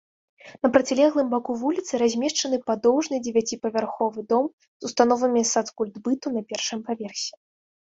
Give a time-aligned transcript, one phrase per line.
[0.65, 7.33] На процілеглым баку вуліцы размешчаны падоўжны дзевяціпавярховы дом з установамі сацкультбыту на першым паверсе.